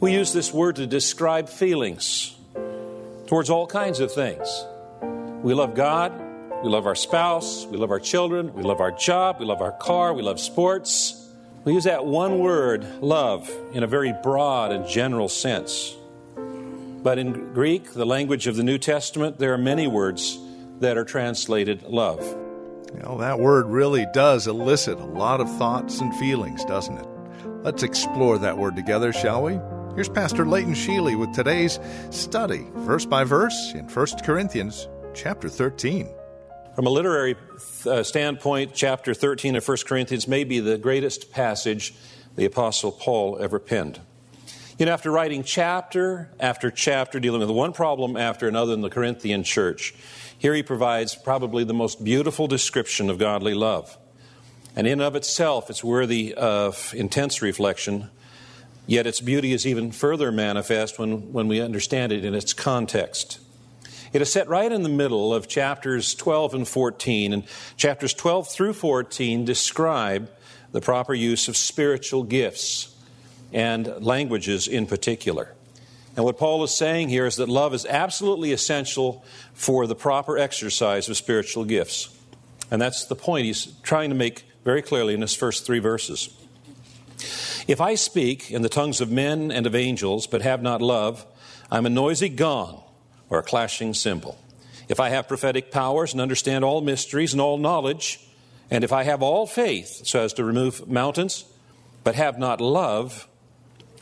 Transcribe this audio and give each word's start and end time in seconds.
We 0.00 0.12
use 0.12 0.32
this 0.32 0.54
word 0.54 0.76
to 0.76 0.86
describe 0.86 1.48
feelings 1.48 2.32
towards 3.26 3.50
all 3.50 3.66
kinds 3.66 3.98
of 3.98 4.12
things. 4.12 4.64
We 5.42 5.54
love 5.54 5.74
God, 5.74 6.12
we 6.62 6.68
love 6.68 6.86
our 6.86 6.94
spouse, 6.94 7.66
we 7.66 7.78
love 7.78 7.90
our 7.90 7.98
children, 7.98 8.54
we 8.54 8.62
love 8.62 8.80
our 8.80 8.92
job, 8.92 9.40
we 9.40 9.44
love 9.44 9.60
our 9.60 9.72
car, 9.72 10.14
we 10.14 10.22
love 10.22 10.38
sports. 10.38 11.28
We 11.64 11.72
use 11.72 11.82
that 11.82 12.06
one 12.06 12.38
word, 12.38 13.02
love, 13.02 13.50
in 13.72 13.82
a 13.82 13.88
very 13.88 14.14
broad 14.22 14.70
and 14.70 14.86
general 14.86 15.28
sense. 15.28 15.96
But 16.36 17.18
in 17.18 17.52
Greek, 17.52 17.92
the 17.92 18.06
language 18.06 18.46
of 18.46 18.54
the 18.54 18.62
New 18.62 18.78
Testament, 18.78 19.40
there 19.40 19.52
are 19.52 19.58
many 19.58 19.88
words 19.88 20.38
that 20.78 20.96
are 20.96 21.04
translated 21.04 21.82
love. 21.82 22.20
You 22.94 23.18
that 23.18 23.40
word 23.40 23.66
really 23.66 24.06
does 24.14 24.46
elicit 24.46 24.96
a 24.96 25.04
lot 25.04 25.40
of 25.40 25.52
thoughts 25.58 26.00
and 26.00 26.14
feelings, 26.14 26.64
doesn't 26.66 26.98
it? 26.98 27.06
Let's 27.64 27.82
explore 27.82 28.38
that 28.38 28.56
word 28.56 28.76
together, 28.76 29.12
shall 29.12 29.42
we? 29.42 29.58
Here's 29.98 30.08
Pastor 30.08 30.46
Leighton 30.46 30.74
Sheely 30.74 31.18
with 31.18 31.34
today's 31.34 31.80
study, 32.10 32.64
verse 32.72 33.04
by 33.04 33.24
verse, 33.24 33.72
in 33.74 33.88
1 33.88 34.06
Corinthians 34.22 34.86
chapter 35.12 35.48
13. 35.48 36.08
From 36.76 36.86
a 36.86 36.88
literary 36.88 37.34
uh, 37.84 38.04
standpoint, 38.04 38.74
chapter 38.76 39.12
13 39.12 39.56
of 39.56 39.66
1 39.66 39.76
Corinthians 39.88 40.28
may 40.28 40.44
be 40.44 40.60
the 40.60 40.78
greatest 40.78 41.32
passage 41.32 41.94
the 42.36 42.44
Apostle 42.44 42.92
Paul 42.92 43.38
ever 43.40 43.58
penned. 43.58 43.98
You 44.78 44.86
know, 44.86 44.92
after 44.92 45.10
writing 45.10 45.42
chapter 45.42 46.30
after 46.38 46.70
chapter, 46.70 47.18
dealing 47.18 47.40
with 47.40 47.50
one 47.50 47.72
problem 47.72 48.16
after 48.16 48.46
another 48.46 48.74
in 48.74 48.82
the 48.82 48.90
Corinthian 48.90 49.42
church, 49.42 49.96
here 50.38 50.54
he 50.54 50.62
provides 50.62 51.16
probably 51.16 51.64
the 51.64 51.74
most 51.74 52.04
beautiful 52.04 52.46
description 52.46 53.10
of 53.10 53.18
godly 53.18 53.54
love. 53.54 53.98
And 54.76 54.86
in 54.86 55.00
of 55.00 55.16
itself, 55.16 55.68
it's 55.70 55.82
worthy 55.82 56.34
of 56.34 56.94
intense 56.94 57.42
reflection 57.42 58.10
Yet 58.88 59.06
its 59.06 59.20
beauty 59.20 59.52
is 59.52 59.66
even 59.66 59.92
further 59.92 60.32
manifest 60.32 60.98
when, 60.98 61.30
when 61.30 61.46
we 61.46 61.60
understand 61.60 62.10
it 62.10 62.24
in 62.24 62.34
its 62.34 62.54
context. 62.54 63.38
It 64.14 64.22
is 64.22 64.32
set 64.32 64.48
right 64.48 64.72
in 64.72 64.82
the 64.82 64.88
middle 64.88 65.34
of 65.34 65.46
chapters 65.46 66.14
12 66.14 66.54
and 66.54 66.66
14, 66.66 67.34
and 67.34 67.44
chapters 67.76 68.14
12 68.14 68.48
through 68.48 68.72
14 68.72 69.44
describe 69.44 70.30
the 70.72 70.80
proper 70.80 71.12
use 71.12 71.48
of 71.48 71.56
spiritual 71.58 72.22
gifts 72.22 72.96
and 73.52 73.86
languages 74.02 74.66
in 74.66 74.86
particular. 74.86 75.54
And 76.16 76.24
what 76.24 76.38
Paul 76.38 76.64
is 76.64 76.74
saying 76.74 77.10
here 77.10 77.26
is 77.26 77.36
that 77.36 77.50
love 77.50 77.74
is 77.74 77.84
absolutely 77.84 78.52
essential 78.52 79.22
for 79.52 79.86
the 79.86 79.94
proper 79.94 80.38
exercise 80.38 81.10
of 81.10 81.18
spiritual 81.18 81.66
gifts. 81.66 82.18
And 82.70 82.80
that's 82.80 83.04
the 83.04 83.14
point 83.14 83.44
he's 83.44 83.66
trying 83.82 84.08
to 84.08 84.16
make 84.16 84.44
very 84.64 84.80
clearly 84.80 85.12
in 85.12 85.20
his 85.20 85.34
first 85.34 85.66
three 85.66 85.78
verses. 85.78 86.34
If 87.68 87.82
I 87.82 87.96
speak 87.96 88.50
in 88.50 88.62
the 88.62 88.70
tongues 88.70 89.02
of 89.02 89.10
men 89.10 89.52
and 89.52 89.66
of 89.66 89.74
angels, 89.74 90.26
but 90.26 90.40
have 90.40 90.62
not 90.62 90.80
love, 90.80 91.26
I'm 91.70 91.84
a 91.84 91.90
noisy 91.90 92.30
gong 92.30 92.82
or 93.28 93.38
a 93.38 93.42
clashing 93.42 93.92
cymbal. 93.92 94.38
If 94.88 95.00
I 95.00 95.10
have 95.10 95.28
prophetic 95.28 95.70
powers 95.70 96.12
and 96.12 96.20
understand 96.22 96.64
all 96.64 96.80
mysteries 96.80 97.34
and 97.34 97.42
all 97.42 97.58
knowledge, 97.58 98.26
and 98.70 98.84
if 98.84 98.92
I 98.92 99.02
have 99.02 99.22
all 99.22 99.46
faith 99.46 100.06
so 100.06 100.22
as 100.22 100.32
to 100.34 100.44
remove 100.44 100.88
mountains, 100.88 101.44
but 102.04 102.14
have 102.14 102.38
not 102.38 102.62
love, 102.62 103.28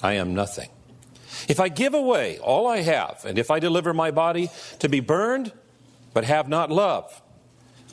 I 0.01 0.13
am 0.13 0.33
nothing. 0.33 0.69
If 1.49 1.59
I 1.59 1.69
give 1.69 1.93
away 1.93 2.39
all 2.39 2.69
I 2.69 2.83
have, 2.83 3.25
and 3.27 3.37
if 3.37 3.51
I 3.51 3.59
deliver 3.59 3.93
my 3.93 4.13
body 4.13 4.49
to 4.79 4.89
be 4.89 5.01
burned, 5.01 5.51
but 6.15 6.23
have 6.23 6.49
not 6.49 6.71
love, 6.71 7.21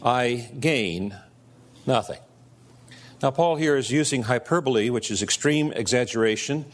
I 0.03 0.50
gain 0.59 1.17
nothing. 1.88 2.19
Now, 3.23 3.31
Paul 3.31 3.56
here 3.56 3.78
is 3.78 3.89
using 3.89 4.23
hyperbole, 4.23 4.89
which 4.89 5.09
is 5.09 5.23
extreme 5.23 5.72
exaggeration, 5.72 6.66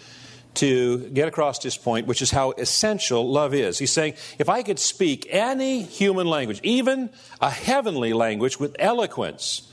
to 0.55 1.07
get 1.09 1.27
across 1.27 1.59
this 1.59 1.77
point, 1.77 2.07
which 2.07 2.23
is 2.23 2.31
how 2.31 2.51
essential 2.53 3.29
love 3.29 3.53
is. 3.53 3.77
He's 3.77 3.93
saying, 3.93 4.15
if 4.39 4.49
I 4.49 4.63
could 4.63 4.79
speak 4.79 5.27
any 5.29 5.83
human 5.83 6.25
language, 6.25 6.59
even 6.63 7.11
a 7.39 7.51
heavenly 7.51 8.13
language 8.13 8.59
with 8.59 8.75
eloquence, 8.79 9.71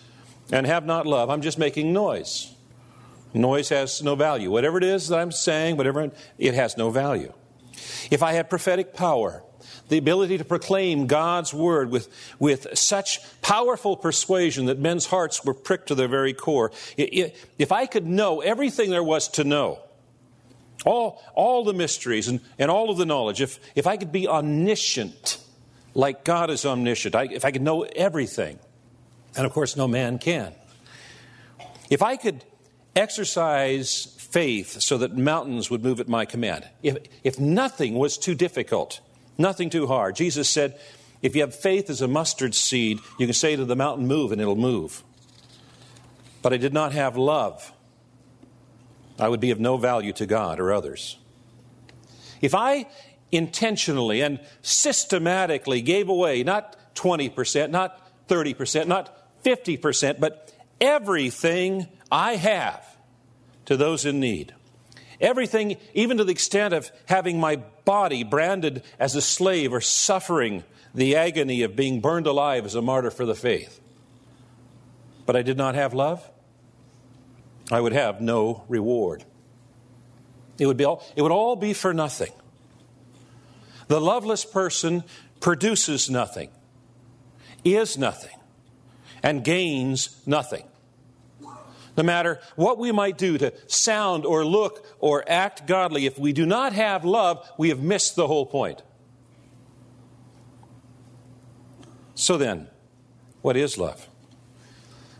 and 0.53 0.67
have 0.67 0.85
not 0.85 1.07
love, 1.07 1.31
I'm 1.31 1.41
just 1.41 1.59
making 1.59 1.95
noise. 1.95 2.53
Noise 3.33 3.71
has 3.71 4.03
no 4.03 4.15
value. 4.15 4.51
Whatever 4.51 4.77
it 4.77 4.85
is 4.85 5.09
that 5.09 5.19
I'm 5.19 5.33
saying, 5.33 5.79
whatever 5.79 6.13
it 6.37 6.55
has 6.55 6.77
no 6.77 6.91
value. 6.91 7.33
If 8.11 8.23
I 8.23 8.33
had 8.33 8.51
prophetic 8.51 8.93
power, 8.93 9.43
the 9.89 9.99
ability 9.99 10.39
to 10.39 10.45
proclaim 10.45 11.07
God's 11.07 11.55
word 11.55 11.91
with, 11.91 12.09
with 12.39 12.67
such 12.75 13.21
powerful 13.43 13.97
persuasion 13.97 14.67
that 14.67 14.79
men's 14.79 15.07
hearts 15.07 15.45
were 15.45 15.55
pricked 15.55 15.89
to 15.89 15.95
their 15.95 16.09
very 16.09 16.35
core. 16.35 16.73
If 16.97 17.73
I 17.73 17.87
could 17.87 18.07
know 18.07 18.41
everything 18.41 18.91
there 18.91 19.05
was 19.05 19.29
to 19.29 19.45
know, 19.45 19.81
all, 20.85 21.23
all 21.35 21.65
the 21.65 21.73
mysteries 21.73 22.29
and, 22.29 22.41
and 22.59 22.71
all 22.71 22.91
of 22.91 22.99
the 22.99 23.07
knowledge, 23.07 23.41
if, 23.41 23.59
if 23.75 23.87
I 23.87 23.97
could 23.97 24.13
be 24.13 24.29
omniscient 24.29 25.39
like 25.95 26.25
God 26.25 26.51
is 26.51 26.65
omniscient, 26.67 27.15
I, 27.15 27.25
if 27.25 27.45
I 27.45 27.51
could 27.51 27.63
know 27.63 27.83
everything, 27.83 28.59
and 29.37 29.47
of 29.47 29.53
course, 29.53 29.77
no 29.77 29.89
man 29.89 30.19
can. 30.19 30.55
If 31.91 32.03
I 32.03 32.17
could 32.17 32.45
exercise 32.95 34.15
faith 34.19 34.81
so 34.81 34.99
that 34.99 35.17
mountains 35.17 35.71
would 35.71 35.83
move 35.83 36.01
at 36.01 36.09
my 36.09 36.25
command, 36.25 36.69
if, 36.83 36.97
if 37.25 37.39
nothing 37.39 37.95
was 37.95 38.19
too 38.19 38.35
difficult, 38.35 39.01
Nothing 39.39 39.71
too 39.71 39.87
hard. 39.87 40.17
Jesus 40.17 40.49
said, 40.49 40.79
if 41.23 41.35
you 41.35 41.43
have 41.43 41.55
faith 41.55 41.91
as 41.91 42.01
a 42.01 42.09
mustard 42.09 42.55
seed, 42.55 42.99
you 43.19 43.27
can 43.27 43.35
say 43.35 43.57
to 43.57 43.65
the 43.65 43.77
mountain, 43.77 44.07
move, 44.07 44.33
and 44.33 44.41
it'll 44.41 44.57
move. 44.57 45.03
But 46.43 46.53
I 46.53 46.57
did 46.57 46.73
not 46.73 46.93
have 46.93 47.17
love. 47.17 47.73
I 49.19 49.29
would 49.29 49.41
be 49.41 49.51
of 49.51 49.59
no 49.59 49.77
value 49.77 50.13
to 50.15 50.27
God 50.27 50.61
or 50.61 50.73
others. 50.73 51.19
If 52.41 52.55
I 52.55 52.87
intentionally 53.33 54.21
and 54.21 54.41
systematically 54.63 55.81
gave 55.81 56.09
away 56.09 56.43
not 56.43 56.77
20%, 56.95 57.71
not 57.71 58.29
30%, 58.29 58.87
not 58.87 59.43
50%, 59.43 60.21
but 60.21 60.53
everything 60.81 61.87
I 62.11 62.37
have 62.37 62.85
to 63.65 63.77
those 63.77 64.05
in 64.05 64.21
need, 64.21 64.55
Everything, 65.21 65.77
even 65.95 66.19
to 66.19 66.25
the 66.25 66.33
extent 66.33 66.75
of 66.75 66.91
having 67.07 67.41
my 67.41 67.57
body 67.85 68.23
branded 68.25 68.83
as 68.99 69.15
a 69.15 69.23
slave 69.23 69.73
or 69.73 69.81
suffering 69.81 70.65
the 70.95 71.17
agony 71.17 71.63
of 71.63 71.77
being 71.77 72.01
burned 72.01 72.27
alive 72.27 72.65
as 72.65 72.75
a 72.75 72.83
martyr 72.83 73.11
for 73.11 73.27
the 73.27 73.35
faith. 73.35 73.81
But 75.25 75.37
I 75.37 75.43
did 75.43 75.57
not 75.57 75.75
have 75.75 75.95
love. 75.95 76.29
I 77.71 77.81
would 77.81 77.93
have 77.93 78.21
no 78.21 78.65
reward. 78.69 79.25
It 80.59 80.67
would, 80.67 80.77
be 80.77 80.85
all, 80.85 81.05
it 81.17 81.23
would 81.23 81.33
all 81.33 81.57
be 81.57 81.73
for 81.73 81.93
nothing. 81.93 82.33
The 83.89 84.01
loveless 84.01 84.45
person 84.45 85.05
produces 85.41 86.09
nothing, 86.11 86.51
is 87.65 87.99
nothing, 87.99 88.39
and 89.23 89.45
gains 89.45 90.21
nothing. 90.27 90.65
No 91.97 92.03
matter 92.03 92.41
what 92.57 92.79
we 92.79 92.93
might 92.93 93.17
do 93.17 93.39
to 93.39 93.55
sound 93.67 94.27
or 94.27 94.45
look 94.45 94.85
or 94.99 95.25
act 95.27 95.67
godly, 95.67 96.07
if 96.07 96.19
we 96.19 96.33
do 96.33 96.45
not 96.45 96.73
have 96.73 97.05
love, 97.05 97.49
we 97.57 97.71
have 97.71 97.81
missed 97.81 98.17
the 98.17 98.27
whole 98.27 98.47
point. 98.47 98.83
So 102.15 102.37
then, 102.37 102.69
what 103.43 103.57
is 103.57 103.79
love? 103.79 104.09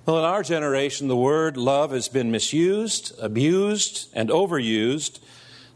Well, 0.05 0.19
in 0.19 0.25
our 0.25 0.43
generation, 0.43 1.09
the 1.09 1.17
word 1.17 1.57
love 1.57 1.91
has 1.93 2.09
been 2.09 2.31
misused, 2.31 3.13
abused, 3.21 4.09
and 4.15 4.29
overused 4.29 5.21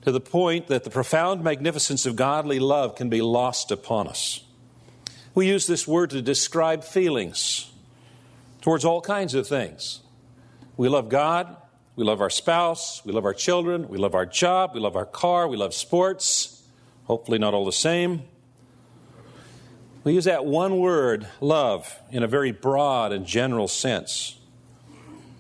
to 0.03 0.12
the 0.12 0.20
point 0.20 0.69
that 0.69 0.85
the 0.85 0.91
profound 0.91 1.43
magnificence 1.43 2.06
of 2.06 2.17
godly 2.17 2.58
love 2.58 2.94
can 2.94 3.08
be 3.08 3.23
lost 3.23 3.70
upon 3.70 4.06
us. 4.06 4.44
We 5.35 5.49
use 5.49 5.67
this 5.67 5.87
word 5.87 6.11
to 6.11 6.23
describe 6.23 6.85
feelings 6.85 7.70
towards 8.61 8.85
all 8.85 9.00
kinds 9.00 9.35
of 9.35 9.46
things 9.46 10.00
we 10.76 10.88
love 10.88 11.08
God, 11.08 11.56
we 11.96 12.05
love 12.05 12.20
our 12.20 12.31
spouse, 12.31 13.02
we 13.05 13.12
love 13.12 13.25
our 13.25 13.34
children, 13.34 13.88
we 13.88 13.99
love 13.99 14.14
our 14.14 14.26
job, 14.26 14.70
we 14.75 14.81
love 14.81 14.96
our 14.96 15.06
car, 15.06 15.49
we 15.49 15.56
love 15.56 15.75
sports. 15.75 16.62
Hopefully, 17.05 17.38
not 17.38 17.55
all 17.55 17.64
the 17.64 17.72
same. 17.72 18.22
We 20.05 20.14
use 20.14 20.25
that 20.25 20.46
one 20.46 20.78
word, 20.78 21.26
love, 21.40 21.99
in 22.11 22.22
a 22.22 22.28
very 22.28 22.52
broad 22.52 23.12
and 23.12 23.26
general 23.26 23.69
sense. 23.69 24.38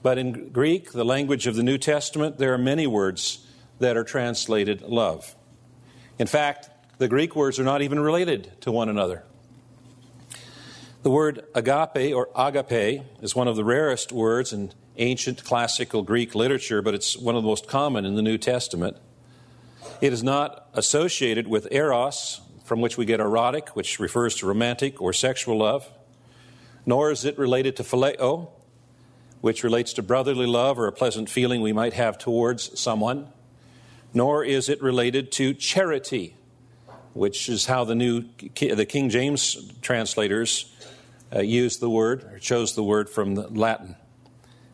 But 0.02 0.18
in 0.18 0.50
Greek, 0.50 0.92
the 0.92 1.04
language 1.04 1.46
of 1.46 1.56
the 1.56 1.62
New 1.62 1.78
Testament, 1.78 2.38
there 2.38 2.52
are 2.52 2.58
many 2.58 2.86
words 2.86 3.46
that 3.78 3.96
are 3.96 4.04
translated 4.04 4.82
love. 4.82 5.34
In 6.18 6.26
fact, 6.26 6.68
the 6.98 7.08
Greek 7.08 7.34
words 7.34 7.58
are 7.58 7.64
not 7.64 7.80
even 7.80 7.98
related 7.98 8.52
to 8.60 8.70
one 8.70 8.90
another. 8.90 9.24
The 11.02 11.10
word 11.10 11.46
agape 11.54 12.14
or 12.14 12.28
agape 12.36 13.02
is 13.22 13.34
one 13.34 13.48
of 13.48 13.56
the 13.56 13.64
rarest 13.64 14.12
words 14.12 14.52
in 14.52 14.72
ancient 14.96 15.44
classical 15.44 16.02
Greek 16.02 16.34
literature, 16.34 16.82
but 16.82 16.94
it's 16.94 17.16
one 17.16 17.36
of 17.36 17.42
the 17.42 17.48
most 17.48 17.68
common 17.68 18.04
in 18.04 18.14
the 18.14 18.22
New 18.22 18.38
Testament. 18.38 18.96
It 20.00 20.12
is 20.12 20.22
not 20.22 20.68
associated 20.74 21.46
with 21.46 21.68
eros, 21.70 22.40
from 22.64 22.80
which 22.80 22.96
we 22.96 23.04
get 23.04 23.20
erotic, 23.20 23.70
which 23.70 23.98
refers 23.98 24.36
to 24.36 24.46
romantic 24.46 25.00
or 25.00 25.12
sexual 25.12 25.58
love, 25.58 25.90
nor 26.86 27.10
is 27.10 27.24
it 27.24 27.38
related 27.38 27.76
to 27.76 27.82
phileo, 27.82 28.48
which 29.40 29.64
relates 29.64 29.92
to 29.94 30.02
brotherly 30.02 30.46
love 30.46 30.78
or 30.78 30.86
a 30.86 30.92
pleasant 30.92 31.28
feeling 31.28 31.62
we 31.62 31.72
might 31.72 31.94
have 31.94 32.18
towards 32.18 32.78
someone, 32.78 33.28
nor 34.12 34.44
is 34.44 34.68
it 34.68 34.80
related 34.82 35.32
to 35.32 35.54
charity, 35.54 36.36
which 37.14 37.48
is 37.48 37.66
how 37.66 37.84
the 37.84 37.94
new 37.94 38.24
the 38.56 38.86
King 38.86 39.08
James 39.08 39.72
translators 39.82 40.72
uh, 41.34 41.40
used 41.40 41.80
the 41.80 41.90
word 41.90 42.24
or 42.24 42.38
chose 42.38 42.74
the 42.74 42.82
word 42.82 43.08
from 43.08 43.34
Latin, 43.34 43.96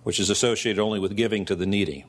which 0.06 0.20
is 0.20 0.30
associated 0.30 0.80
only 0.80 1.00
with 1.00 1.16
giving 1.16 1.44
to 1.44 1.56
the 1.56 1.66
needy. 1.66 2.04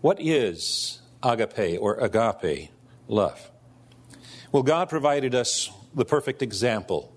What 0.00 0.20
is 0.20 1.00
agape 1.22 1.78
or 1.80 1.94
agape 1.94 2.72
love? 3.06 3.52
Well, 4.50 4.64
God 4.64 4.88
provided 4.88 5.32
us 5.32 5.70
the 5.94 6.04
perfect 6.04 6.42
example 6.42 7.14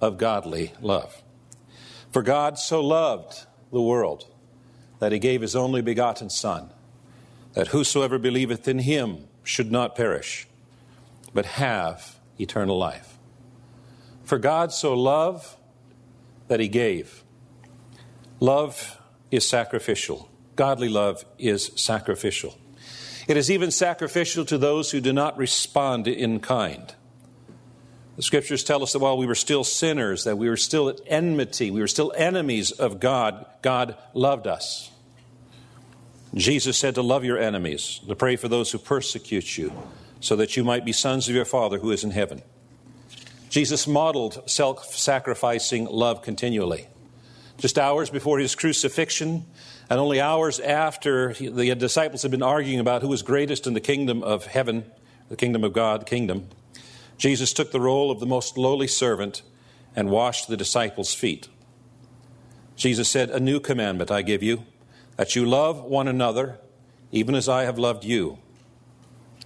of 0.00 0.18
godly 0.18 0.72
love. 0.80 1.20
For 2.12 2.22
God 2.22 2.60
so 2.60 2.80
loved 2.80 3.44
the 3.72 3.82
world 3.82 4.32
that 5.00 5.10
he 5.10 5.18
gave 5.18 5.40
his 5.40 5.56
only 5.56 5.82
begotten 5.82 6.30
Son, 6.30 6.70
that 7.54 7.66
whosoever 7.66 8.20
believeth 8.20 8.68
in 8.68 8.78
him 8.78 9.26
should 9.42 9.72
not 9.72 9.96
perish, 9.96 10.46
but 11.34 11.44
have 11.44 12.20
eternal 12.38 12.78
life. 12.78 13.18
For 14.22 14.38
God 14.38 14.72
so 14.72 14.94
loved 14.94 15.56
that 16.46 16.60
he 16.60 16.68
gave. 16.68 17.24
Love 18.38 18.94
is 19.30 19.46
sacrificial. 19.48 20.28
Godly 20.56 20.88
love 20.88 21.24
is 21.38 21.70
sacrificial. 21.76 22.56
It 23.28 23.36
is 23.36 23.50
even 23.50 23.70
sacrificial 23.70 24.44
to 24.46 24.58
those 24.58 24.90
who 24.90 25.00
do 25.00 25.12
not 25.12 25.36
respond 25.36 26.08
in 26.08 26.40
kind. 26.40 26.94
The 28.16 28.22
scriptures 28.22 28.64
tell 28.64 28.82
us 28.82 28.92
that 28.94 28.98
while 28.98 29.16
we 29.16 29.26
were 29.26 29.36
still 29.36 29.62
sinners, 29.62 30.24
that 30.24 30.36
we 30.36 30.48
were 30.48 30.56
still 30.56 30.88
at 30.88 31.00
enmity, 31.06 31.70
we 31.70 31.80
were 31.80 31.86
still 31.86 32.12
enemies 32.16 32.72
of 32.72 32.98
God, 32.98 33.46
God 33.62 33.96
loved 34.14 34.48
us. 34.48 34.90
Jesus 36.34 36.78
said 36.78 36.96
to 36.96 37.02
love 37.02 37.24
your 37.24 37.38
enemies, 37.38 38.00
to 38.08 38.16
pray 38.16 38.36
for 38.36 38.48
those 38.48 38.72
who 38.72 38.78
persecute 38.78 39.56
you, 39.56 39.72
so 40.20 40.34
that 40.36 40.56
you 40.56 40.64
might 40.64 40.84
be 40.84 40.92
sons 40.92 41.28
of 41.28 41.34
your 41.34 41.44
Father 41.44 41.78
who 41.78 41.90
is 41.92 42.02
in 42.02 42.10
heaven. 42.10 42.42
Jesus 43.50 43.86
modeled 43.86 44.42
self 44.50 44.96
sacrificing 44.96 45.84
love 45.84 46.22
continually. 46.22 46.88
Just 47.58 47.78
hours 47.78 48.08
before 48.08 48.38
his 48.38 48.54
crucifixion, 48.54 49.44
and 49.90 50.00
only 50.00 50.20
hours 50.20 50.60
after 50.60 51.34
the 51.34 51.74
disciples 51.74 52.22
had 52.22 52.30
been 52.30 52.42
arguing 52.42 52.80
about 52.80 53.02
who 53.02 53.08
was 53.08 53.22
greatest 53.22 53.66
in 53.66 53.74
the 53.74 53.80
kingdom 53.80 54.22
of 54.22 54.46
heaven, 54.46 54.84
the 55.28 55.36
kingdom 55.36 55.64
of 55.64 55.72
God, 55.72 56.06
kingdom, 56.06 56.48
Jesus 57.18 57.52
took 57.52 57.72
the 57.72 57.80
role 57.80 58.10
of 58.10 58.20
the 58.20 58.26
most 58.26 58.56
lowly 58.56 58.86
servant 58.86 59.42
and 59.96 60.08
washed 60.08 60.46
the 60.46 60.56
disciples' 60.56 61.12
feet. 61.12 61.48
Jesus 62.76 63.08
said, 63.08 63.30
A 63.30 63.40
new 63.40 63.58
commandment 63.58 64.10
I 64.10 64.22
give 64.22 64.42
you, 64.42 64.64
that 65.16 65.34
you 65.34 65.44
love 65.44 65.82
one 65.82 66.06
another, 66.06 66.58
even 67.10 67.34
as 67.34 67.48
I 67.48 67.64
have 67.64 67.76
loved 67.76 68.04
you. 68.04 68.38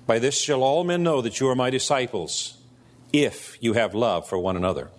By 0.07 0.19
this 0.19 0.39
shall 0.39 0.63
all 0.63 0.85
men 0.85 1.03
know 1.03 1.23
that 1.23 1.41
you 1.41 1.49
are 1.49 1.55
my 1.55 1.71
disciples 1.71 2.59
if 3.13 3.57
you 3.63 3.73
have 3.73 3.95
love 3.95 4.29
for 4.29 4.39
one 4.39 4.57
another. 4.57 4.91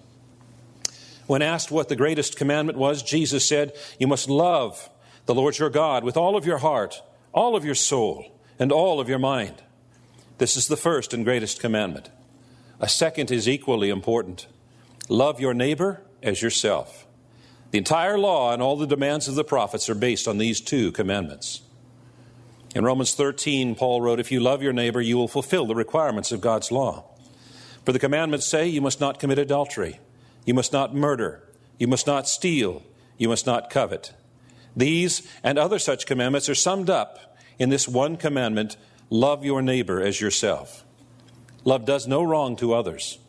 When 1.28 1.42
asked 1.42 1.72
what 1.72 1.90
the 1.90 1.96
greatest 1.96 2.38
commandment 2.38 2.78
was, 2.78 3.02
Jesus 3.02 3.48
said, 3.48 3.74
You 4.00 4.08
must 4.08 4.30
love 4.30 4.90
the 5.26 5.36
Lord 5.36 5.58
your 5.58 5.70
God 5.70 6.04
with 6.04 6.18
all 6.18 6.36
of 6.36 6.46
your 6.46 6.58
heart, 6.58 7.02
all 7.34 7.56
of 7.56 7.64
your 7.64 7.76
soul, 7.76 8.40
and 8.60 8.72
all 8.72 9.00
of 9.00 9.10
your 9.10 9.20
mind. 9.20 9.64
This 10.38 10.58
is 10.58 10.68
the 10.68 10.78
first 10.78 11.14
and 11.14 11.24
greatest 11.24 11.60
commandment. 11.60 12.10
A 12.80 12.90
second 12.90 13.32
is 13.32 13.48
equally 13.48 13.90
important 13.90 14.48
love 15.10 15.40
your 15.40 15.54
neighbor 15.54 16.02
as 16.22 16.42
yourself. 16.42 17.06
The 17.72 17.78
entire 17.78 18.18
law 18.18 18.54
and 18.54 18.62
all 18.62 18.78
the 18.78 18.88
demands 18.88 19.28
of 19.28 19.36
the 19.36 19.44
prophets 19.44 19.90
are 19.90 19.96
based 19.96 20.28
on 20.28 20.38
these 20.38 20.62
two 20.62 20.92
commandments. 20.92 21.62
In 22.76 22.84
Romans 22.84 23.14
13, 23.14 23.76
Paul 23.76 24.02
wrote, 24.02 24.20
If 24.20 24.32
you 24.32 24.40
love 24.40 24.64
your 24.64 24.74
neighbor, 24.74 25.02
you 25.02 25.18
will 25.18 25.28
fulfill 25.28 25.66
the 25.66 25.76
requirements 25.76 26.32
of 26.32 26.42
God's 26.42 26.72
law. 26.72 27.06
For 27.86 27.92
the 27.92 28.00
commandments 28.00 28.48
say, 28.48 28.68
You 28.68 28.82
must 28.82 29.00
not 29.00 29.20
commit 29.20 29.38
adultery, 29.40 30.00
you 30.46 30.54
must 30.54 30.74
not 30.74 30.96
murder, 30.96 31.44
you 31.78 31.88
must 31.88 32.08
not 32.08 32.28
steal, 32.28 32.84
you 33.18 33.30
must 33.30 33.46
not 33.46 33.70
covet. 33.70 34.14
These 34.76 35.28
and 35.44 35.58
other 35.58 35.80
such 35.80 36.06
commandments 36.06 36.50
are 36.50 36.56
summed 36.56 36.90
up 36.90 37.38
in 37.60 37.70
this 37.70 37.88
one 37.88 38.18
commandment 38.18 38.76
love 39.10 39.46
your 39.46 39.62
neighbor 39.62 40.02
as 40.02 40.20
yourself. 40.20 40.84
Love 41.64 41.86
does 41.86 42.08
no 42.08 42.24
wrong 42.24 42.56
to 42.58 42.74
others, 42.74 43.20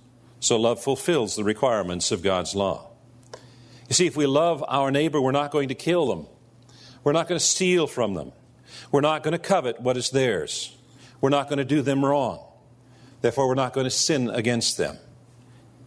so 0.41 0.57
love 0.59 0.83
fulfills 0.83 1.37
the 1.37 1.45
requirements 1.45 2.11
of 2.11 2.23
God's 2.23 2.55
law. 2.55 2.91
You 3.89 3.95
see, 3.95 4.07
if 4.07 4.17
we 4.17 4.27
love 4.27 4.65
our 4.67 4.91
neighbor, 4.91 5.21
we're 5.21 5.33
not 5.33 5.51
going 5.51 5.69
to 5.69 5.75
kill 5.75 6.07
them, 6.07 6.27
we're 7.05 7.13
not 7.13 7.29
going 7.29 7.39
to 7.39 7.45
steal 7.45 7.87
from 7.87 8.15
them, 8.15 8.33
we're 8.91 9.03
not 9.03 9.23
going 9.23 9.33
to 9.33 9.39
covet 9.39 9.81
what 9.81 9.97
is 9.97 10.11
theirs, 10.11 10.77
we're 11.21 11.31
not 11.31 11.49
going 11.49 11.59
to 11.59 11.65
do 11.65 11.83
them 11.83 12.05
wrong. 12.05 12.45
Therefore, 13.21 13.49
we're 13.49 13.55
not 13.55 13.73
going 13.73 13.85
to 13.85 13.91
sin 13.91 14.29
against 14.29 14.77
them 14.77 14.99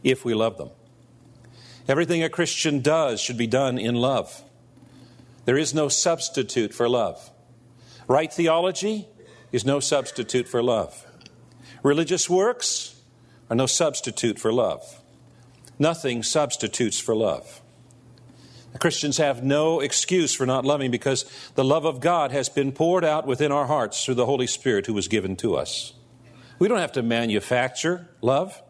if 0.03 0.25
we 0.25 0.33
love 0.33 0.57
them. 0.57 0.69
Everything 1.88 2.24
a 2.24 2.30
Christian 2.30 2.81
does 2.81 3.22
should 3.22 3.38
be 3.38 3.48
done 3.48 3.78
in 3.78 3.95
love. 3.95 4.44
There 5.45 5.57
is 5.57 5.74
no 5.74 5.88
substitute 5.88 6.74
for 6.74 6.89
love. 6.89 7.31
Right 8.07 8.31
theology 8.31 9.07
is 9.51 9.66
no 9.66 9.80
substitute 9.80 10.48
for 10.48 10.62
love. 10.62 11.06
Religious 11.84 12.30
works 12.30 13.01
are 13.50 13.56
no 13.56 13.66
substitute 13.66 14.39
for 14.39 14.51
love. 14.51 15.01
Nothing 15.80 16.24
substitutes 16.24 17.00
for 17.00 17.16
love. 17.16 17.62
Christians 18.80 19.18
have 19.18 19.44
no 19.44 19.80
excuse 19.80 20.36
for 20.36 20.45
not 20.45 20.66
loving 20.66 20.92
because 20.92 21.25
the 21.56 21.63
love 21.63 21.86
of 21.86 22.00
God 22.00 22.31
has 22.31 22.50
been 22.50 22.72
poured 22.72 23.04
out 23.04 23.25
within 23.25 23.51
our 23.51 23.66
hearts 23.66 24.04
through 24.04 24.16
the 24.16 24.25
Holy 24.25 24.48
Spirit 24.48 24.86
who 24.86 24.94
was 24.94 25.07
given 25.07 25.36
to 25.38 25.56
us. 25.56 25.94
We 26.60 26.68
don't 26.68 26.80
have 26.80 26.92
to 26.94 27.01
manufacture 27.04 28.07
love. 28.21 28.61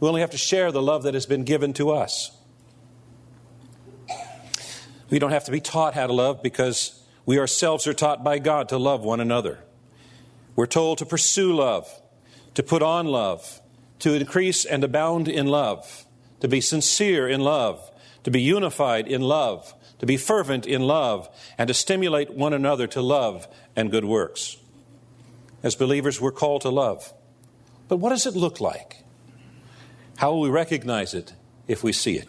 We 0.00 0.08
only 0.08 0.20
have 0.20 0.30
to 0.30 0.38
share 0.38 0.72
the 0.72 0.82
love 0.82 1.02
that 1.02 1.14
has 1.14 1.26
been 1.26 1.44
given 1.44 1.72
to 1.74 1.90
us. 1.90 2.35
We 5.10 5.18
don't 5.18 5.30
have 5.30 5.44
to 5.44 5.52
be 5.52 5.60
taught 5.60 5.94
how 5.94 6.06
to 6.06 6.12
love 6.12 6.42
because 6.42 7.02
we 7.24 7.38
ourselves 7.38 7.86
are 7.86 7.94
taught 7.94 8.24
by 8.24 8.38
God 8.38 8.68
to 8.70 8.78
love 8.78 9.02
one 9.02 9.20
another. 9.20 9.60
We're 10.54 10.66
told 10.66 10.98
to 10.98 11.06
pursue 11.06 11.54
love, 11.54 11.88
to 12.54 12.62
put 12.62 12.82
on 12.82 13.06
love, 13.06 13.60
to 14.00 14.14
increase 14.14 14.64
and 14.64 14.82
abound 14.82 15.28
in 15.28 15.46
love, 15.46 16.06
to 16.40 16.48
be 16.48 16.60
sincere 16.60 17.28
in 17.28 17.40
love, 17.40 17.90
to 18.24 18.30
be 18.30 18.40
unified 18.40 19.06
in 19.06 19.20
love, 19.22 19.74
to 19.98 20.06
be 20.06 20.16
fervent 20.16 20.66
in 20.66 20.82
love, 20.82 21.28
and 21.56 21.68
to 21.68 21.74
stimulate 21.74 22.30
one 22.30 22.52
another 22.52 22.86
to 22.86 23.00
love 23.00 23.46
and 23.74 23.90
good 23.90 24.04
works. 24.04 24.56
As 25.62 25.74
believers, 25.74 26.20
we're 26.20 26.32
called 26.32 26.62
to 26.62 26.70
love. 26.70 27.12
But 27.88 27.98
what 27.98 28.10
does 28.10 28.26
it 28.26 28.34
look 28.34 28.60
like? 28.60 29.04
How 30.16 30.32
will 30.32 30.40
we 30.40 30.50
recognize 30.50 31.14
it 31.14 31.34
if 31.68 31.82
we 31.82 31.92
see 31.92 32.16
it? 32.16 32.28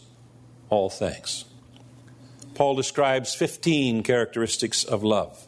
all 0.71 0.89
things. 0.89 1.45
Paul 2.55 2.75
describes 2.75 3.35
15 3.35 4.01
characteristics 4.01 4.83
of 4.83 5.03
love. 5.03 5.47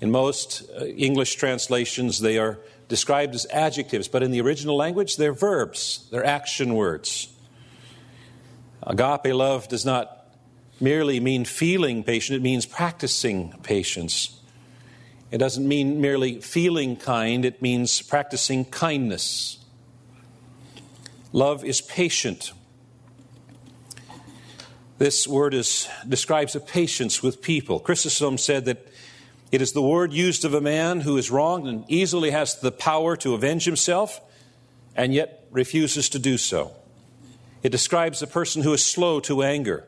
In 0.00 0.10
most 0.10 0.62
uh, 0.70 0.86
English 0.86 1.34
translations, 1.34 2.20
they 2.20 2.38
are 2.38 2.58
described 2.88 3.34
as 3.34 3.46
adjectives, 3.52 4.08
but 4.08 4.22
in 4.22 4.30
the 4.30 4.40
original 4.40 4.76
language, 4.76 5.16
they're 5.16 5.32
verbs, 5.32 6.08
they're 6.10 6.24
action 6.24 6.74
words. 6.74 7.28
Agape 8.82 9.34
love 9.34 9.68
does 9.68 9.84
not 9.84 10.26
merely 10.80 11.20
mean 11.20 11.44
feeling 11.44 12.04
patient, 12.04 12.36
it 12.36 12.42
means 12.42 12.66
practicing 12.66 13.52
patience. 13.62 14.40
it 15.30 15.38
doesn't 15.38 15.66
mean 15.66 16.00
merely 16.00 16.40
feeling 16.40 16.96
kind, 16.96 17.44
it 17.44 17.60
means 17.60 18.02
practicing 18.02 18.64
kindness. 18.66 19.58
Love 21.32 21.64
is 21.64 21.80
patient. 21.80 22.52
This 24.98 25.26
word 25.26 25.54
is, 25.54 25.88
describes 26.08 26.54
a 26.54 26.60
patience 26.60 27.22
with 27.22 27.42
people. 27.42 27.80
Chrysostom 27.80 28.38
said 28.38 28.64
that 28.66 28.86
it 29.50 29.60
is 29.60 29.72
the 29.72 29.82
word 29.82 30.12
used 30.12 30.44
of 30.44 30.54
a 30.54 30.60
man 30.60 31.00
who 31.00 31.16
is 31.16 31.30
wronged 31.30 31.68
and 31.68 31.84
easily 31.88 32.30
has 32.30 32.60
the 32.60 32.72
power 32.72 33.16
to 33.18 33.34
avenge 33.34 33.64
himself 33.64 34.20
and 34.96 35.12
yet 35.12 35.46
refuses 35.50 36.08
to 36.10 36.18
do 36.18 36.38
so. 36.38 36.72
It 37.62 37.70
describes 37.70 38.22
a 38.22 38.26
person 38.26 38.62
who 38.62 38.72
is 38.72 38.84
slow 38.84 39.20
to 39.20 39.42
anger, 39.42 39.84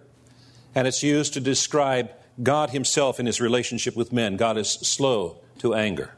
and 0.75 0.89
it's 0.89 1.03
used 1.03 1.35
to 1.35 1.41
describe 1.41 2.11
God 2.43 2.71
Himself 2.71 3.21
in 3.21 3.27
His 3.27 3.41
relationship 3.41 3.97
with 3.97 4.13
men. 4.13 4.37
God 4.37 4.57
is 4.57 4.71
slow 4.71 5.39
to 5.59 5.75
anger. 5.75 6.13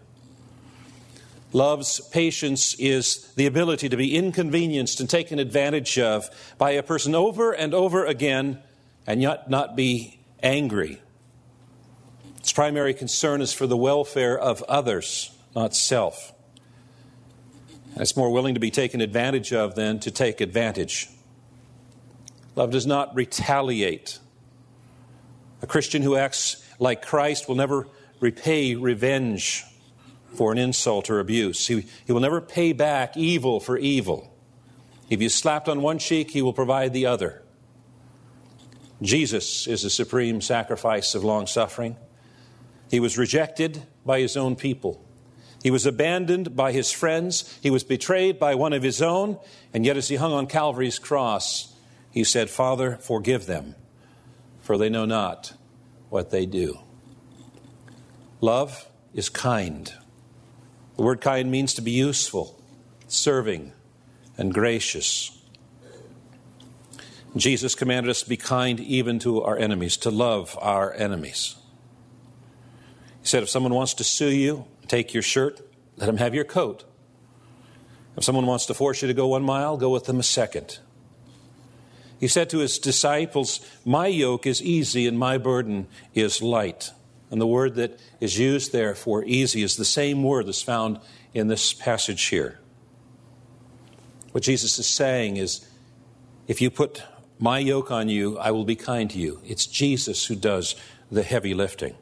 Love's 1.53 2.01
patience 2.11 2.75
is 2.75 3.33
the 3.35 3.47
ability 3.47 3.89
to 3.89 3.97
be 3.97 4.15
inconvenienced 4.15 5.01
and 5.01 5.09
taken 5.09 5.39
advantage 5.39 5.99
of 5.99 6.29
by 6.59 6.73
a 6.73 6.83
person 6.83 7.15
over 7.15 7.53
and 7.53 7.73
over 7.73 8.05
again 8.05 8.63
and 9.09 9.23
yet 9.23 9.49
not 9.49 9.75
be 9.75 10.21
angry. 10.43 11.01
Its 12.37 12.53
primary 12.53 12.93
concern 12.93 13.41
is 13.41 13.55
for 13.55 13.67
the 13.67 13.77
welfare 13.77 14.39
of 14.39 14.63
others, 14.65 15.35
not 15.57 15.75
self. 15.75 16.35
And 17.93 18.03
it's 18.03 18.19
more 18.19 18.31
willing 18.31 18.53
to 18.53 18.61
be 18.61 18.71
taken 18.71 19.01
advantage 19.01 19.51
of 19.55 19.75
than 19.75 19.99
to 20.01 20.11
take 20.11 20.43
advantage. 20.43 21.09
Love 22.55 22.71
does 22.71 22.87
not 22.87 23.15
retaliate. 23.17 24.19
A 25.63 25.67
Christian 25.67 26.03
who 26.03 26.15
acts 26.15 26.63
like 26.79 27.01
Christ 27.01 27.49
will 27.49 27.57
never 27.57 27.89
repay 28.21 28.75
revenge 28.75 29.65
for 30.35 30.53
an 30.53 30.59
insult 30.59 31.09
or 31.09 31.19
abuse. 31.19 31.67
He, 31.67 31.87
he 32.05 32.13
will 32.13 32.21
never 32.21 32.43
pay 32.43 32.75
back 32.75 33.17
evil 33.17 33.59
for 33.59 33.79
evil. 33.79 34.37
If 35.09 35.23
you 35.23 35.31
slapped 35.31 35.67
on 35.67 35.81
one 35.81 35.99
cheek, 35.99 36.31
he 36.31 36.43
will 36.43 36.53
provide 36.53 36.93
the 36.93 37.07
other. 37.07 37.43
Jesus 39.01 39.67
is 39.67 39.83
the 39.83 39.91
supreme 39.91 40.41
sacrifice 40.41 41.15
of 41.15 41.25
long 41.25 41.47
suffering. 41.47 41.97
He 42.91 43.01
was 43.01 43.19
rejected 43.19 43.85
by 44.05 44.21
his 44.21 44.37
own 44.37 44.57
people. 44.57 45.05
He 45.63 45.71
was 45.71 45.87
abandoned 45.87 46.57
by 46.57 46.73
his 46.73 46.91
friends. 46.91 47.59
He 47.63 47.71
was 47.71 47.85
betrayed 47.85 48.39
by 48.39 48.55
one 48.55 48.73
of 48.73 48.83
his 48.83 49.03
own. 49.03 49.39
And 49.75 49.85
yet, 49.85 49.97
as 49.97 50.09
he 50.09 50.17
hung 50.17 50.33
on 50.33 50.47
Calvary's 50.47 50.99
cross, 50.99 51.75
he 52.11 52.25
said, 52.25 52.49
Father, 52.49 52.97
forgive 52.97 53.47
them, 53.47 53.75
for 54.61 54.79
they 54.79 54.89
know 54.89 55.05
not 55.05 55.53
what 56.11 56.31
they 56.31 56.47
do. 56.47 56.79
Love 58.41 58.89
is 59.15 59.29
kind. 59.29 59.93
The 60.97 61.03
word 61.03 61.21
kind 61.21 61.51
means 61.51 61.75
to 61.75 61.83
be 61.83 61.91
useful, 61.91 62.61
serving, 63.09 63.73
and 64.37 64.55
gracious. 64.55 65.38
Jesus 67.37 67.75
commanded 67.75 68.11
us 68.11 68.23
to 68.23 68.29
be 68.29 68.37
kind 68.37 68.81
even 68.81 69.19
to 69.21 69.43
our 69.43 69.57
enemies, 69.57 69.97
to 69.99 70.11
love 70.11 70.59
our 70.61 70.93
enemies. 70.95 71.57
He 73.21 73.27
said, 73.27 73.43
if 73.43 73.51
someone 73.51 73.75
wants 73.75 73.95
to 73.95 74.05
sue 74.05 74.31
you, 74.31 74.65
take 74.87 75.13
your 75.13 75.23
shirt, 75.23 75.61
let 75.97 76.09
him 76.09 76.17
have 76.17 76.35
your 76.35 76.45
coat. 76.45 76.85
If 78.17 78.25
someone 78.25 78.47
wants 78.47 78.67
to 78.67 78.75
force 78.75 79.03
you 79.03 79.09
to 79.09 79.15
go 79.15 79.29
one 79.29 79.43
mile, 79.43 79.77
go 79.77 79.91
with 79.91 80.07
them 80.07 80.19
a 80.19 80.25
second. 80.25 80.79
He 82.19 82.27
said 82.27 82.51
to 82.51 82.59
his 82.59 82.79
disciples, 82.79 83.61
My 83.85 84.09
yoke 84.09 84.47
is 84.47 84.63
easy 84.63 85.07
and 85.07 85.19
my 85.19 85.39
burden 85.39 85.87
is 86.15 86.43
light. 86.43 86.91
And 87.31 87.41
the 87.41 87.47
word 87.47 87.75
that 87.75 88.01
is 88.21 88.39
used 88.39 88.73
there 88.73 88.95
for 88.95 89.23
easy 89.25 89.63
is 89.63 89.77
the 89.77 89.85
same 89.85 90.23
word 90.23 90.47
that's 90.47 90.63
found 90.63 90.99
in 91.35 91.49
this 91.49 91.73
passage 91.73 92.25
here. 92.27 92.59
What 94.33 94.43
Jesus 94.43 94.79
is 94.79 94.89
saying 94.89 95.37
is, 95.37 95.69
if 96.47 96.61
you 96.61 96.71
put 96.71 97.03
my 97.39 97.59
yoke 97.59 97.91
on 97.91 98.09
you, 98.09 98.39
I 98.39 98.51
will 98.51 98.65
be 98.65 98.77
kind 98.77 99.11
to 99.11 99.19
you. 99.19 99.41
It's 99.45 99.67
Jesus 99.67 100.27
who 100.27 100.35
does 100.35 100.75
the 101.11 101.23
heavy 101.23 101.55
lifting. 101.55 101.95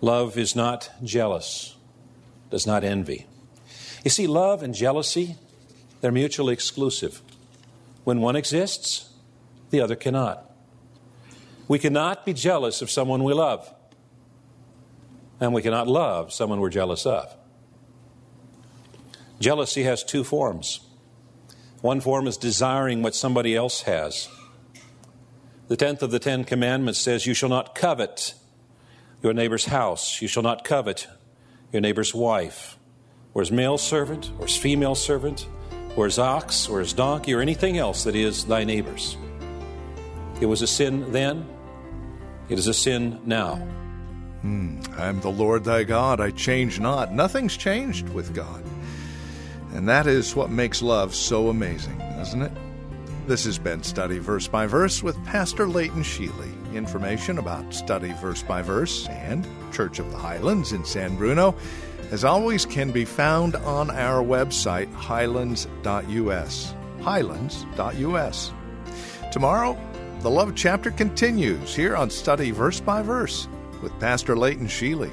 Love 0.00 0.36
is 0.36 0.56
not 0.56 0.90
jealous, 1.04 1.76
does 2.50 2.66
not 2.66 2.82
envy. 2.84 3.26
You 4.04 4.10
see, 4.10 4.26
love 4.26 4.62
and 4.62 4.74
jealousy, 4.74 5.36
they're 6.00 6.10
mutually 6.10 6.52
exclusive. 6.52 7.22
When 8.04 8.20
one 8.20 8.34
exists, 8.34 9.10
the 9.70 9.80
other 9.80 9.94
cannot. 9.94 10.50
We 11.68 11.78
cannot 11.78 12.26
be 12.26 12.32
jealous 12.32 12.82
of 12.82 12.90
someone 12.90 13.22
we 13.22 13.32
love, 13.32 13.72
and 15.40 15.54
we 15.54 15.62
cannot 15.62 15.86
love 15.86 16.32
someone 16.32 16.60
we're 16.60 16.70
jealous 16.70 17.06
of. 17.06 17.34
Jealousy 19.38 19.84
has 19.84 20.02
two 20.02 20.24
forms. 20.24 20.80
One 21.82 22.00
form 22.00 22.28
is 22.28 22.36
desiring 22.36 23.02
what 23.02 23.14
somebody 23.14 23.56
else 23.56 23.82
has. 23.82 24.28
The 25.66 25.76
tenth 25.76 26.02
of 26.02 26.12
the 26.12 26.20
Ten 26.20 26.44
Commandments 26.44 27.00
says, 27.00 27.26
You 27.26 27.34
shall 27.34 27.48
not 27.48 27.74
covet 27.74 28.34
your 29.20 29.34
neighbor's 29.34 29.66
house, 29.66 30.22
you 30.22 30.28
shall 30.28 30.44
not 30.44 30.64
covet 30.64 31.08
your 31.72 31.82
neighbor's 31.82 32.14
wife, 32.14 32.78
or 33.34 33.42
his 33.42 33.50
male 33.50 33.78
servant, 33.78 34.30
or 34.38 34.46
his 34.46 34.56
female 34.56 34.94
servant, 34.94 35.46
or 35.96 36.04
his 36.04 36.20
ox, 36.20 36.68
or 36.68 36.78
his 36.78 36.92
donkey, 36.92 37.34
or 37.34 37.40
anything 37.40 37.78
else 37.78 38.04
that 38.04 38.14
is 38.14 38.44
thy 38.44 38.62
neighbor's. 38.62 39.16
It 40.40 40.46
was 40.46 40.62
a 40.62 40.68
sin 40.68 41.10
then, 41.10 41.48
it 42.48 42.58
is 42.58 42.68
a 42.68 42.74
sin 42.74 43.20
now. 43.24 43.56
Hmm. 44.42 44.80
I'm 44.96 45.20
the 45.20 45.30
Lord 45.30 45.64
thy 45.64 45.82
God, 45.82 46.20
I 46.20 46.30
change 46.30 46.78
not. 46.78 47.12
Nothing's 47.12 47.56
changed 47.56 48.08
with 48.10 48.34
God. 48.34 48.62
And 49.74 49.88
that 49.88 50.06
is 50.06 50.36
what 50.36 50.50
makes 50.50 50.82
love 50.82 51.14
so 51.14 51.48
amazing, 51.48 51.98
doesn't 51.98 52.42
it? 52.42 52.52
This 53.26 53.44
has 53.44 53.58
been 53.58 53.82
Study 53.82 54.18
Verse 54.18 54.48
by 54.48 54.66
Verse 54.66 55.02
with 55.02 55.22
Pastor 55.24 55.68
Leighton 55.68 56.02
Sheely. 56.02 56.52
Information 56.74 57.38
about 57.38 57.72
Study 57.72 58.12
Verse 58.20 58.42
by 58.42 58.62
Verse 58.62 59.06
and 59.08 59.46
Church 59.72 59.98
of 59.98 60.10
the 60.10 60.18
Highlands 60.18 60.72
in 60.72 60.84
San 60.84 61.16
Bruno, 61.16 61.54
as 62.10 62.24
always, 62.24 62.66
can 62.66 62.90
be 62.90 63.04
found 63.04 63.56
on 63.56 63.90
our 63.90 64.22
website, 64.22 64.92
highlands.us. 64.92 66.74
Highlands.us. 67.00 68.52
Tomorrow, 69.30 69.78
the 70.20 70.30
love 70.30 70.54
chapter 70.54 70.90
continues 70.90 71.74
here 71.74 71.96
on 71.96 72.10
Study 72.10 72.50
Verse 72.50 72.80
by 72.80 73.02
Verse 73.02 73.48
with 73.82 73.98
Pastor 73.98 74.36
Leighton 74.36 74.66
Sheely. 74.66 75.12